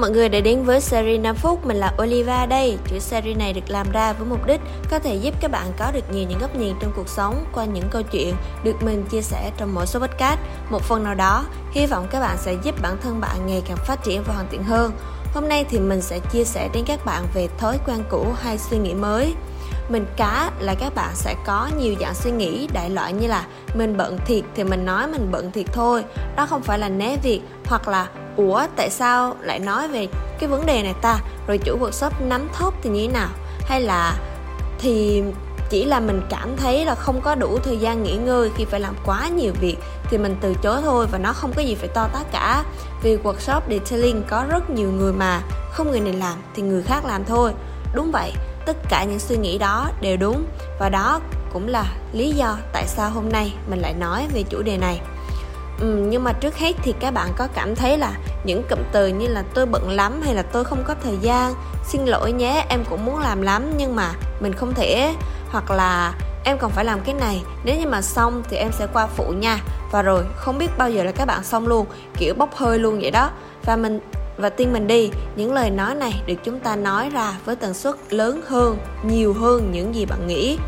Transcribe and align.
người 0.00 0.28
đã 0.28 0.40
đến 0.40 0.62
với 0.64 0.80
series 0.80 1.20
5 1.20 1.36
phút, 1.36 1.66
mình 1.66 1.76
là 1.76 1.92
Oliva 2.02 2.46
đây. 2.46 2.78
Chuỗi 2.90 3.00
series 3.00 3.38
này 3.38 3.52
được 3.52 3.68
làm 3.68 3.90
ra 3.92 4.12
với 4.12 4.28
mục 4.28 4.46
đích 4.46 4.60
có 4.90 4.98
thể 4.98 5.14
giúp 5.14 5.34
các 5.40 5.50
bạn 5.50 5.66
có 5.78 5.90
được 5.92 6.10
nhiều 6.12 6.26
những 6.28 6.38
góc 6.38 6.56
nhìn 6.56 6.74
trong 6.80 6.92
cuộc 6.96 7.08
sống 7.08 7.44
qua 7.52 7.64
những 7.64 7.84
câu 7.90 8.02
chuyện 8.02 8.34
được 8.64 8.82
mình 8.82 9.04
chia 9.10 9.22
sẻ 9.22 9.50
trong 9.56 9.74
mỗi 9.74 9.86
số 9.86 10.00
podcast. 10.00 10.38
Một 10.70 10.82
phần 10.82 11.04
nào 11.04 11.14
đó, 11.14 11.44
hy 11.72 11.86
vọng 11.86 12.06
các 12.10 12.20
bạn 12.20 12.36
sẽ 12.38 12.54
giúp 12.62 12.74
bản 12.82 12.96
thân 13.02 13.20
bạn 13.20 13.46
ngày 13.46 13.62
càng 13.68 13.76
phát 13.76 14.04
triển 14.04 14.22
và 14.26 14.34
hoàn 14.34 14.48
thiện 14.50 14.62
hơn. 14.62 14.92
Hôm 15.34 15.48
nay 15.48 15.64
thì 15.70 15.78
mình 15.78 16.00
sẽ 16.00 16.18
chia 16.32 16.44
sẻ 16.44 16.68
đến 16.74 16.84
các 16.86 17.04
bạn 17.04 17.26
về 17.34 17.48
thói 17.58 17.78
quen 17.86 17.98
cũ 18.10 18.26
hay 18.42 18.58
suy 18.58 18.78
nghĩ 18.78 18.94
mới 18.94 19.34
mình 19.88 20.06
cá 20.16 20.50
là 20.58 20.74
các 20.74 20.94
bạn 20.94 21.10
sẽ 21.14 21.34
có 21.44 21.68
nhiều 21.78 21.94
dạng 22.00 22.14
suy 22.14 22.30
nghĩ 22.30 22.68
đại 22.72 22.90
loại 22.90 23.12
như 23.12 23.26
là 23.26 23.46
mình 23.74 23.96
bận 23.96 24.18
thiệt 24.26 24.44
thì 24.54 24.64
mình 24.64 24.84
nói 24.84 25.06
mình 25.06 25.28
bận 25.30 25.52
thiệt 25.52 25.66
thôi 25.72 26.04
đó 26.36 26.46
không 26.46 26.62
phải 26.62 26.78
là 26.78 26.88
né 26.88 27.16
việc 27.22 27.40
hoặc 27.64 27.88
là 27.88 28.08
ủa, 28.36 28.66
tại 28.76 28.90
sao 28.90 29.36
lại 29.40 29.58
nói 29.58 29.88
về 29.88 30.08
cái 30.38 30.48
vấn 30.48 30.66
đề 30.66 30.82
này 30.82 30.94
ta? 31.02 31.18
Rồi 31.46 31.58
chủ 31.58 31.78
workshop 31.78 32.10
nắm 32.20 32.48
thóp 32.52 32.74
thì 32.82 32.90
như 32.90 33.06
thế 33.06 33.12
nào? 33.12 33.28
Hay 33.66 33.80
là 33.80 34.18
thì 34.78 35.22
chỉ 35.70 35.84
là 35.84 36.00
mình 36.00 36.20
cảm 36.30 36.56
thấy 36.56 36.84
là 36.84 36.94
không 36.94 37.20
có 37.20 37.34
đủ 37.34 37.58
thời 37.58 37.76
gian 37.76 38.02
nghỉ 38.02 38.16
ngơi 38.16 38.50
khi 38.56 38.64
phải 38.64 38.80
làm 38.80 38.94
quá 39.04 39.28
nhiều 39.28 39.52
việc 39.60 39.76
thì 40.10 40.18
mình 40.18 40.36
từ 40.40 40.54
chối 40.62 40.80
thôi 40.82 41.06
và 41.12 41.18
nó 41.18 41.32
không 41.32 41.52
có 41.52 41.62
gì 41.62 41.74
phải 41.74 41.88
to 41.88 42.08
tát 42.12 42.32
cả. 42.32 42.64
Vì 43.02 43.16
workshop 43.16 43.60
detailing 43.70 44.22
có 44.28 44.44
rất 44.48 44.70
nhiều 44.70 44.92
người 44.92 45.12
mà, 45.12 45.40
không 45.72 45.90
người 45.90 46.00
này 46.00 46.12
làm 46.12 46.34
thì 46.54 46.62
người 46.62 46.82
khác 46.82 47.04
làm 47.04 47.24
thôi. 47.24 47.52
Đúng 47.94 48.12
vậy, 48.12 48.32
tất 48.66 48.76
cả 48.88 49.04
những 49.04 49.18
suy 49.18 49.36
nghĩ 49.36 49.58
đó 49.58 49.88
đều 50.00 50.16
đúng. 50.16 50.44
Và 50.78 50.88
đó 50.88 51.20
cũng 51.52 51.68
là 51.68 51.84
lý 52.12 52.30
do 52.30 52.56
tại 52.72 52.86
sao 52.86 53.10
hôm 53.10 53.28
nay 53.28 53.52
mình 53.70 53.80
lại 53.80 53.94
nói 53.94 54.26
về 54.34 54.42
chủ 54.42 54.62
đề 54.62 54.76
này 54.76 55.00
ừ, 55.80 56.06
nhưng 56.08 56.24
mà 56.24 56.32
trước 56.32 56.56
hết 56.56 56.72
thì 56.82 56.94
các 57.00 57.10
bạn 57.10 57.28
có 57.36 57.48
cảm 57.54 57.74
thấy 57.74 57.98
là 57.98 58.12
những 58.44 58.62
cụm 58.70 58.78
từ 58.92 59.08
như 59.08 59.26
là 59.26 59.44
tôi 59.54 59.66
bận 59.66 59.90
lắm 59.90 60.20
hay 60.22 60.34
là 60.34 60.42
tôi 60.42 60.64
không 60.64 60.84
có 60.86 60.94
thời 61.02 61.16
gian 61.20 61.54
xin 61.84 62.04
lỗi 62.04 62.32
nhé 62.32 62.64
em 62.68 62.84
cũng 62.90 63.04
muốn 63.04 63.18
làm 63.18 63.42
lắm 63.42 63.70
nhưng 63.76 63.96
mà 63.96 64.12
mình 64.40 64.52
không 64.52 64.74
thể 64.74 65.14
hoặc 65.50 65.70
là 65.70 66.14
em 66.44 66.58
còn 66.58 66.70
phải 66.70 66.84
làm 66.84 67.00
cái 67.00 67.14
này 67.14 67.42
nếu 67.64 67.76
như 67.78 67.86
mà 67.86 68.02
xong 68.02 68.42
thì 68.48 68.56
em 68.56 68.72
sẽ 68.72 68.86
qua 68.92 69.06
phụ 69.06 69.24
nha 69.38 69.58
và 69.90 70.02
rồi 70.02 70.24
không 70.36 70.58
biết 70.58 70.78
bao 70.78 70.90
giờ 70.90 71.04
là 71.04 71.12
các 71.12 71.24
bạn 71.24 71.44
xong 71.44 71.66
luôn 71.66 71.86
kiểu 72.18 72.34
bốc 72.34 72.54
hơi 72.54 72.78
luôn 72.78 72.98
vậy 73.00 73.10
đó. 73.10 73.30
Và 73.64 73.76
mình 73.76 74.00
và 74.36 74.48
tin 74.48 74.72
mình 74.72 74.86
đi 74.86 75.10
những 75.36 75.52
lời 75.54 75.70
nói 75.70 75.94
này 75.94 76.22
được 76.26 76.34
chúng 76.44 76.60
ta 76.60 76.76
nói 76.76 77.10
ra 77.10 77.34
với 77.44 77.56
tần 77.56 77.74
suất 77.74 77.94
lớn 78.10 78.40
hơn 78.46 78.78
nhiều 79.04 79.34
hơn 79.34 79.70
những 79.72 79.94
gì 79.94 80.06
bạn 80.06 80.26
nghĩ 80.26 80.58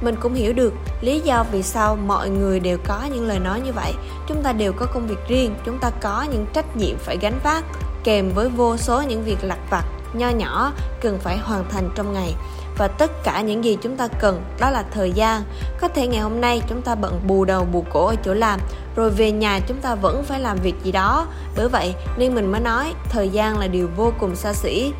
mình 0.00 0.16
cũng 0.20 0.34
hiểu 0.34 0.52
được 0.52 0.74
lý 1.00 1.20
do 1.20 1.44
vì 1.52 1.62
sao 1.62 1.96
mọi 1.96 2.30
người 2.30 2.60
đều 2.60 2.78
có 2.88 3.00
những 3.12 3.26
lời 3.26 3.38
nói 3.38 3.60
như 3.60 3.72
vậy. 3.72 3.92
Chúng 4.28 4.42
ta 4.42 4.52
đều 4.52 4.72
có 4.72 4.86
công 4.86 5.06
việc 5.06 5.28
riêng, 5.28 5.54
chúng 5.64 5.78
ta 5.78 5.90
có 6.00 6.26
những 6.32 6.46
trách 6.52 6.76
nhiệm 6.76 6.98
phải 6.98 7.16
gánh 7.20 7.38
vác, 7.44 7.64
kèm 8.04 8.30
với 8.34 8.48
vô 8.48 8.76
số 8.76 9.02
những 9.02 9.24
việc 9.24 9.38
lặt 9.42 9.58
vặt, 9.70 9.84
nho 10.12 10.28
nhỏ 10.28 10.72
cần 11.00 11.18
phải 11.18 11.38
hoàn 11.38 11.64
thành 11.70 11.90
trong 11.94 12.12
ngày. 12.12 12.34
Và 12.78 12.88
tất 12.88 13.10
cả 13.24 13.40
những 13.40 13.64
gì 13.64 13.78
chúng 13.82 13.96
ta 13.96 14.08
cần, 14.08 14.42
đó 14.60 14.70
là 14.70 14.84
thời 14.90 15.12
gian. 15.12 15.42
Có 15.80 15.88
thể 15.88 16.06
ngày 16.06 16.20
hôm 16.20 16.40
nay 16.40 16.62
chúng 16.68 16.82
ta 16.82 16.94
bận 16.94 17.20
bù 17.26 17.44
đầu 17.44 17.64
bù 17.64 17.84
cổ 17.92 18.06
ở 18.06 18.14
chỗ 18.24 18.34
làm, 18.34 18.60
rồi 18.96 19.10
về 19.10 19.32
nhà 19.32 19.60
chúng 19.68 19.80
ta 19.80 19.94
vẫn 19.94 20.24
phải 20.24 20.40
làm 20.40 20.58
việc 20.58 20.74
gì 20.82 20.92
đó. 20.92 21.26
Bởi 21.56 21.68
vậy, 21.68 21.94
nên 22.16 22.34
mình 22.34 22.52
mới 22.52 22.60
nói, 22.60 22.94
thời 23.10 23.28
gian 23.28 23.58
là 23.58 23.66
điều 23.66 23.88
vô 23.96 24.12
cùng 24.20 24.36
xa 24.36 24.52
xỉ 24.52 24.92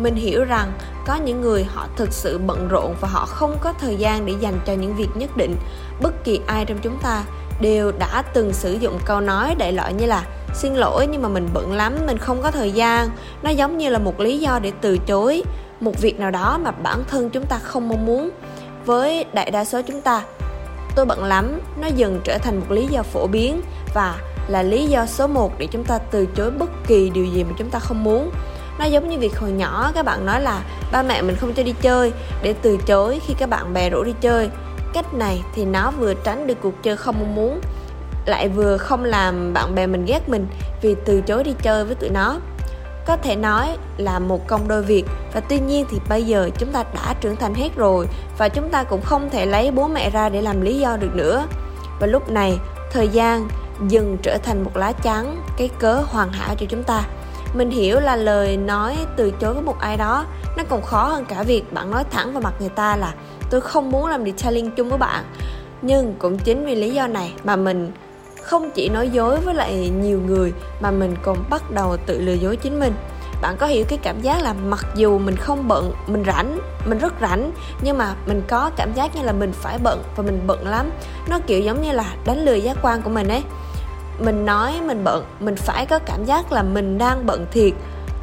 mình 0.00 0.14
hiểu 0.14 0.44
rằng 0.44 0.72
có 1.06 1.14
những 1.14 1.40
người 1.40 1.64
họ 1.64 1.86
thực 1.96 2.12
sự 2.12 2.38
bận 2.38 2.68
rộn 2.68 2.94
và 3.00 3.08
họ 3.08 3.26
không 3.26 3.56
có 3.60 3.72
thời 3.72 3.96
gian 3.96 4.26
để 4.26 4.34
dành 4.40 4.60
cho 4.66 4.72
những 4.72 4.96
việc 4.96 5.08
nhất 5.14 5.36
định. 5.36 5.56
Bất 6.02 6.24
kỳ 6.24 6.40
ai 6.46 6.64
trong 6.64 6.78
chúng 6.82 6.98
ta 7.02 7.22
đều 7.60 7.92
đã 7.98 8.22
từng 8.34 8.52
sử 8.52 8.72
dụng 8.72 8.98
câu 9.04 9.20
nói 9.20 9.54
đại 9.58 9.72
loại 9.72 9.92
như 9.92 10.06
là 10.06 10.24
xin 10.54 10.74
lỗi 10.74 11.06
nhưng 11.06 11.22
mà 11.22 11.28
mình 11.28 11.48
bận 11.54 11.72
lắm, 11.72 11.94
mình 12.06 12.18
không 12.18 12.42
có 12.42 12.50
thời 12.50 12.72
gian. 12.72 13.08
Nó 13.42 13.50
giống 13.50 13.78
như 13.78 13.88
là 13.88 13.98
một 13.98 14.20
lý 14.20 14.38
do 14.38 14.58
để 14.58 14.72
từ 14.80 14.98
chối 14.98 15.42
một 15.80 16.00
việc 16.00 16.20
nào 16.20 16.30
đó 16.30 16.58
mà 16.62 16.70
bản 16.70 17.04
thân 17.08 17.30
chúng 17.30 17.46
ta 17.46 17.58
không 17.58 17.88
mong 17.88 18.06
muốn. 18.06 18.30
Với 18.86 19.24
đại 19.32 19.50
đa 19.50 19.64
số 19.64 19.80
chúng 19.82 20.00
ta, 20.00 20.22
tôi 20.96 21.06
bận 21.06 21.24
lắm. 21.24 21.60
Nó 21.80 21.88
dần 21.96 22.20
trở 22.24 22.38
thành 22.38 22.58
một 22.58 22.70
lý 22.70 22.86
do 22.86 23.02
phổ 23.02 23.26
biến 23.26 23.60
và 23.94 24.18
là 24.48 24.62
lý 24.62 24.86
do 24.86 25.06
số 25.06 25.26
1 25.26 25.52
để 25.58 25.66
chúng 25.66 25.84
ta 25.84 25.98
từ 25.98 26.26
chối 26.36 26.50
bất 26.50 26.70
kỳ 26.86 27.10
điều 27.10 27.24
gì 27.24 27.44
mà 27.44 27.50
chúng 27.58 27.70
ta 27.70 27.78
không 27.78 28.04
muốn 28.04 28.30
nó 28.80 28.86
giống 28.86 29.08
như 29.08 29.18
việc 29.18 29.38
hồi 29.38 29.50
nhỏ 29.50 29.92
các 29.94 30.04
bạn 30.04 30.26
nói 30.26 30.40
là 30.40 30.62
ba 30.92 31.02
mẹ 31.02 31.22
mình 31.22 31.36
không 31.36 31.52
cho 31.54 31.62
đi 31.62 31.74
chơi, 31.80 32.12
để 32.42 32.54
từ 32.62 32.76
chối 32.76 33.20
khi 33.26 33.34
các 33.38 33.48
bạn 33.48 33.72
bè 33.74 33.90
rủ 33.90 34.04
đi 34.04 34.14
chơi. 34.20 34.50
Cách 34.92 35.14
này 35.14 35.42
thì 35.54 35.64
nó 35.64 35.90
vừa 35.90 36.14
tránh 36.14 36.46
được 36.46 36.54
cuộc 36.62 36.82
chơi 36.82 36.96
không 36.96 37.16
mong 37.18 37.34
muốn, 37.34 37.60
lại 38.26 38.48
vừa 38.48 38.76
không 38.76 39.04
làm 39.04 39.52
bạn 39.52 39.74
bè 39.74 39.86
mình 39.86 40.04
ghét 40.04 40.28
mình 40.28 40.46
vì 40.82 40.96
từ 41.04 41.20
chối 41.20 41.44
đi 41.44 41.54
chơi 41.62 41.84
với 41.84 41.94
tụi 41.94 42.10
nó. 42.10 42.36
Có 43.06 43.16
thể 43.16 43.36
nói 43.36 43.76
là 43.96 44.18
một 44.18 44.46
công 44.46 44.68
đôi 44.68 44.82
việc, 44.82 45.04
và 45.32 45.40
tuy 45.40 45.58
nhiên 45.58 45.86
thì 45.90 45.98
bây 46.08 46.22
giờ 46.22 46.50
chúng 46.58 46.72
ta 46.72 46.84
đã 46.94 47.14
trưởng 47.20 47.36
thành 47.36 47.54
hết 47.54 47.68
rồi, 47.76 48.06
và 48.38 48.48
chúng 48.48 48.68
ta 48.68 48.84
cũng 48.84 49.02
không 49.02 49.30
thể 49.30 49.46
lấy 49.46 49.70
bố 49.70 49.88
mẹ 49.88 50.10
ra 50.10 50.28
để 50.28 50.42
làm 50.42 50.60
lý 50.60 50.78
do 50.78 50.96
được 50.96 51.14
nữa. 51.14 51.46
Và 52.00 52.06
lúc 52.06 52.30
này, 52.30 52.58
thời 52.92 53.08
gian 53.08 53.48
dần 53.88 54.16
trở 54.22 54.38
thành 54.42 54.64
một 54.64 54.76
lá 54.76 54.92
chắn, 54.92 55.42
cái 55.56 55.70
cớ 55.78 56.02
hoàn 56.06 56.32
hảo 56.32 56.54
cho 56.54 56.66
chúng 56.68 56.82
ta 56.82 57.02
mình 57.54 57.70
hiểu 57.70 58.00
là 58.00 58.16
lời 58.16 58.56
nói 58.56 58.96
từ 59.16 59.30
chối 59.30 59.54
với 59.54 59.62
một 59.62 59.78
ai 59.80 59.96
đó, 59.96 60.24
nó 60.56 60.62
còn 60.68 60.82
khó 60.82 61.04
hơn 61.04 61.24
cả 61.24 61.42
việc 61.42 61.72
bạn 61.72 61.90
nói 61.90 62.04
thẳng 62.10 62.32
vào 62.32 62.42
mặt 62.42 62.54
người 62.60 62.68
ta 62.68 62.96
là, 62.96 63.14
tôi 63.50 63.60
không 63.60 63.90
muốn 63.90 64.06
làm 64.06 64.24
detailing 64.24 64.70
chung 64.70 64.88
với 64.88 64.98
bạn. 64.98 65.24
Nhưng 65.82 66.14
cũng 66.18 66.38
chính 66.38 66.66
vì 66.66 66.74
lý 66.74 66.90
do 66.90 67.06
này 67.06 67.32
mà 67.44 67.56
mình 67.56 67.92
không 68.42 68.70
chỉ 68.70 68.88
nói 68.88 69.08
dối 69.08 69.36
với 69.36 69.54
lại 69.54 69.90
nhiều 70.00 70.20
người, 70.26 70.52
mà 70.80 70.90
mình 70.90 71.16
còn 71.22 71.44
bắt 71.50 71.70
đầu 71.70 71.96
tự 71.96 72.20
lừa 72.20 72.32
dối 72.32 72.56
chính 72.56 72.80
mình. 72.80 72.92
Bạn 73.42 73.56
có 73.56 73.66
hiểu 73.66 73.84
cái 73.88 73.98
cảm 74.02 74.20
giác 74.20 74.42
là 74.42 74.52
mặc 74.52 74.86
dù 74.94 75.18
mình 75.18 75.36
không 75.36 75.68
bận, 75.68 75.92
mình 76.06 76.24
rảnh, 76.26 76.58
mình 76.84 76.98
rất 76.98 77.12
rảnh, 77.20 77.52
nhưng 77.82 77.98
mà 77.98 78.14
mình 78.26 78.42
có 78.48 78.70
cảm 78.76 78.94
giác 78.94 79.16
như 79.16 79.22
là 79.22 79.32
mình 79.32 79.52
phải 79.52 79.78
bận 79.78 80.02
và 80.16 80.22
mình 80.22 80.40
bận 80.46 80.68
lắm. 80.68 80.90
Nó 81.28 81.38
kiểu 81.46 81.60
giống 81.60 81.82
như 81.82 81.92
là 81.92 82.04
đánh 82.24 82.44
lừa 82.44 82.54
giác 82.54 82.76
quan 82.82 83.02
của 83.02 83.10
mình 83.10 83.28
ấy 83.28 83.42
mình 84.20 84.46
nói 84.46 84.80
mình 84.86 85.04
bận, 85.04 85.24
mình 85.40 85.56
phải 85.56 85.86
có 85.86 85.98
cảm 85.98 86.24
giác 86.24 86.52
là 86.52 86.62
mình 86.62 86.98
đang 86.98 87.26
bận 87.26 87.46
thiệt. 87.50 87.72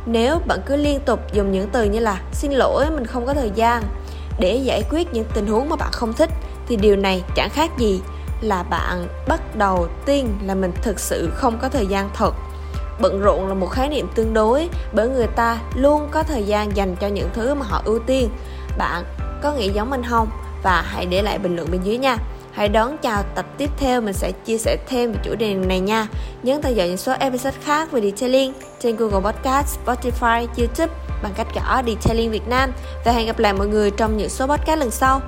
Nếu 0.05 0.39
bạn 0.47 0.59
cứ 0.65 0.75
liên 0.75 0.99
tục 0.99 1.19
dùng 1.33 1.51
những 1.51 1.69
từ 1.69 1.83
như 1.83 1.99
là 1.99 2.21
xin 2.31 2.51
lỗi, 2.51 2.85
mình 2.89 3.05
không 3.05 3.25
có 3.25 3.33
thời 3.33 3.51
gian 3.55 3.83
để 4.39 4.55
giải 4.55 4.83
quyết 4.89 5.13
những 5.13 5.25
tình 5.33 5.47
huống 5.47 5.69
mà 5.69 5.75
bạn 5.75 5.91
không 5.91 6.13
thích, 6.13 6.29
thì 6.67 6.75
điều 6.75 6.95
này 6.95 7.23
chẳng 7.35 7.49
khác 7.49 7.71
gì 7.77 8.01
là 8.41 8.63
bạn 8.63 9.07
bắt 9.27 9.55
đầu 9.55 9.87
tiên 10.05 10.29
là 10.45 10.55
mình 10.55 10.71
thực 10.81 10.99
sự 10.99 11.29
không 11.35 11.57
có 11.61 11.69
thời 11.69 11.85
gian 11.85 12.09
thật. 12.13 12.33
Bận 13.01 13.21
rộn 13.21 13.47
là 13.47 13.53
một 13.53 13.67
khái 13.67 13.89
niệm 13.89 14.07
tương 14.15 14.33
đối 14.33 14.69
bởi 14.93 15.09
người 15.09 15.27
ta 15.27 15.57
luôn 15.75 16.07
có 16.11 16.23
thời 16.23 16.43
gian 16.43 16.75
dành 16.75 16.95
cho 16.95 17.07
những 17.07 17.29
thứ 17.33 17.53
mà 17.53 17.65
họ 17.65 17.81
ưu 17.85 17.99
tiên. 17.99 18.29
Bạn 18.77 19.03
có 19.41 19.51
nghĩ 19.51 19.69
giống 19.69 19.89
mình 19.89 20.03
không? 20.03 20.27
Và 20.63 20.81
hãy 20.81 21.05
để 21.05 21.21
lại 21.21 21.39
bình 21.39 21.55
luận 21.55 21.71
bên 21.71 21.81
dưới 21.83 21.97
nha 21.97 22.17
hãy 22.57 22.69
đón 22.69 22.97
chào 22.97 23.23
tập 23.35 23.45
tiếp 23.57 23.69
theo 23.77 24.01
mình 24.01 24.13
sẽ 24.13 24.31
chia 24.31 24.57
sẻ 24.57 24.77
thêm 24.87 25.11
về 25.11 25.19
chủ 25.23 25.35
đề 25.35 25.53
này 25.53 25.79
nha. 25.79 26.07
Nhấn 26.43 26.61
theo 26.61 26.73
dõi 26.73 26.87
những 26.87 26.97
số 26.97 27.13
episode 27.19 27.57
khác 27.63 27.91
về 27.91 28.01
detailing 28.01 28.53
trên 28.79 28.95
Google 28.95 29.31
Podcast, 29.31 29.79
Spotify, 29.85 30.47
YouTube 30.57 30.93
bằng 31.23 31.33
cách 31.37 31.47
gõ 31.55 31.81
Detailing 31.87 32.31
Việt 32.31 32.47
Nam. 32.47 32.71
Và 33.05 33.11
hẹn 33.11 33.27
gặp 33.27 33.39
lại 33.39 33.53
mọi 33.53 33.67
người 33.67 33.91
trong 33.91 34.17
những 34.17 34.29
số 34.29 34.47
podcast 34.47 34.79
lần 34.79 34.91
sau. 34.91 35.21